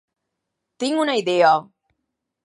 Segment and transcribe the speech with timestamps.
[0.83, 1.51] Tinc una idea!